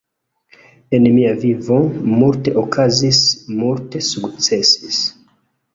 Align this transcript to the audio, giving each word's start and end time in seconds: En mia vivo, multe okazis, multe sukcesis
En 0.97 1.05
mia 1.17 1.33
vivo, 1.43 1.77
multe 2.23 2.55
okazis, 2.63 3.21
multe 3.61 4.05
sukcesis 4.13 5.07